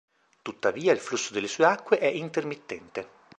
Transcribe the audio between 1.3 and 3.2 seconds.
delle sue acque è intermittente.